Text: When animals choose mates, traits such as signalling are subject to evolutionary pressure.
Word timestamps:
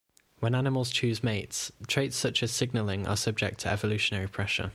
When 0.39 0.55
animals 0.55 0.89
choose 0.89 1.23
mates, 1.23 1.71
traits 1.85 2.17
such 2.17 2.41
as 2.41 2.51
signalling 2.51 3.05
are 3.07 3.15
subject 3.15 3.59
to 3.59 3.71
evolutionary 3.71 4.27
pressure. 4.27 4.69